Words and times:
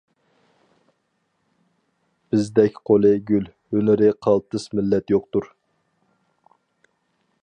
بىزدەك 2.35 2.79
قولى 2.91 3.11
گۈل، 3.29 3.45
ھۈنىرى 3.75 4.09
قالتىس 4.29 4.67
مىللەت 4.79 5.15
يوقتۇر. 5.17 5.49